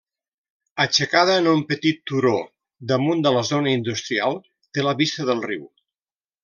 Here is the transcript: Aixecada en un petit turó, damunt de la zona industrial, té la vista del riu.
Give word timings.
Aixecada 0.85 1.35
en 1.41 1.49
un 1.51 1.61
petit 1.73 2.01
turó, 2.13 2.33
damunt 2.93 3.23
de 3.29 3.37
la 3.39 3.47
zona 3.53 3.77
industrial, 3.81 4.43
té 4.79 4.89
la 4.91 4.99
vista 5.05 5.33
del 5.33 5.51
riu. 5.51 5.73